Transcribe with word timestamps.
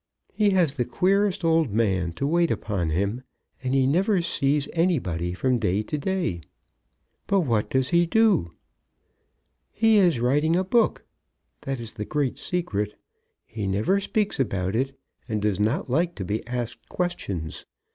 He 0.33 0.49
has 0.49 0.73
the 0.77 0.83
queerest 0.83 1.45
old 1.45 1.69
man 1.69 2.11
to 2.13 2.25
wait 2.25 2.49
upon 2.49 2.89
him, 2.89 3.21
and 3.61 3.75
he 3.75 3.85
never 3.85 4.19
sees 4.19 4.67
anybody 4.73 5.35
from 5.35 5.59
day 5.59 5.83
to 5.83 5.95
day." 5.95 6.41
"But 7.27 7.41
what 7.41 7.69
does 7.69 7.89
he 7.89 8.07
do?" 8.07 8.55
"He 9.69 9.97
is 9.97 10.19
writing 10.19 10.55
a 10.55 10.63
book. 10.63 11.05
That 11.69 11.79
is 11.79 11.93
the 11.93 12.05
great 12.05 12.39
secret. 12.39 12.95
He 13.45 13.67
never 13.67 13.99
speaks 13.99 14.39
about 14.39 14.75
it, 14.75 14.97
and 15.29 15.39
does 15.39 15.59
not 15.59 15.87
like 15.87 16.15
to 16.15 16.25
be 16.25 16.47
asked 16.47 16.89
questions. 16.89 17.67